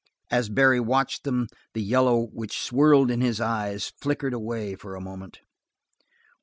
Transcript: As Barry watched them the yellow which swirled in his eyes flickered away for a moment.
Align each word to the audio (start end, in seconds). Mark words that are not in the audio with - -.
As 0.31 0.49
Barry 0.49 0.79
watched 0.79 1.25
them 1.25 1.45
the 1.75 1.81
yellow 1.83 2.25
which 2.33 2.59
swirled 2.59 3.11
in 3.11 3.21
his 3.21 3.39
eyes 3.39 3.93
flickered 4.01 4.33
away 4.33 4.73
for 4.73 4.95
a 4.95 4.99
moment. 4.99 5.41